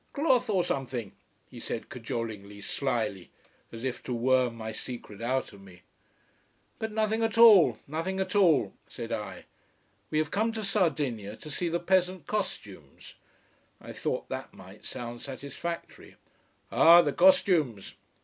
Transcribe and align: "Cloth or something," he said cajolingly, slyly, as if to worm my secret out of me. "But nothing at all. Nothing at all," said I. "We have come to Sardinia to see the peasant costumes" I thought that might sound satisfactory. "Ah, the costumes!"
"Cloth 0.13 0.49
or 0.49 0.63
something," 0.63 1.11
he 1.47 1.59
said 1.59 1.87
cajolingly, 1.87 2.59
slyly, 2.59 3.29
as 3.71 3.83
if 3.83 4.01
to 4.01 4.15
worm 4.15 4.55
my 4.55 4.71
secret 4.71 5.21
out 5.21 5.53
of 5.53 5.61
me. 5.61 5.83
"But 6.79 6.91
nothing 6.91 7.21
at 7.21 7.37
all. 7.37 7.77
Nothing 7.85 8.19
at 8.19 8.35
all," 8.35 8.73
said 8.87 9.11
I. 9.11 9.45
"We 10.09 10.17
have 10.17 10.31
come 10.31 10.53
to 10.53 10.63
Sardinia 10.63 11.35
to 11.35 11.51
see 11.51 11.69
the 11.69 11.79
peasant 11.79 12.25
costumes" 12.25 13.13
I 13.79 13.93
thought 13.93 14.27
that 14.29 14.55
might 14.55 14.85
sound 14.85 15.21
satisfactory. 15.21 16.15
"Ah, 16.71 17.03
the 17.03 17.13
costumes!" 17.13 17.93